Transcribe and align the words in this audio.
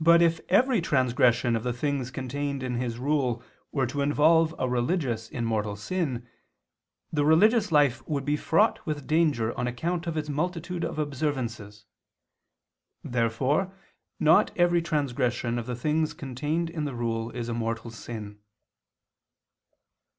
But 0.00 0.22
if 0.22 0.40
every 0.48 0.80
transgression 0.80 1.54
of 1.54 1.62
the 1.62 1.74
things 1.74 2.10
contained 2.10 2.62
in 2.62 2.76
his 2.76 2.98
rule 2.98 3.42
were 3.72 3.86
to 3.86 4.00
involve 4.00 4.54
a 4.58 4.66
religious 4.66 5.28
in 5.28 5.44
mortal 5.44 5.76
sin, 5.76 6.26
the 7.12 7.26
religious 7.26 7.70
life 7.70 8.02
would 8.08 8.24
be 8.24 8.38
fraught 8.38 8.80
with 8.86 9.06
danger 9.06 9.52
of 9.52 9.66
account 9.66 10.06
of 10.06 10.16
its 10.16 10.30
multitude 10.30 10.82
of 10.82 10.98
observances. 10.98 11.84
Therefore 13.04 13.70
not 14.18 14.50
every 14.56 14.80
transgression 14.80 15.58
of 15.58 15.66
the 15.66 15.76
things 15.76 16.14
contained 16.14 16.70
in 16.70 16.86
the 16.86 16.94
rule 16.94 17.28
is 17.32 17.50
a 17.50 17.52
mortal 17.54 17.90
sin. 17.90 18.40